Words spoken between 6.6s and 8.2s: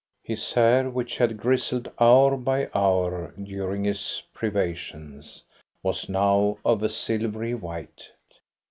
of a silvery white.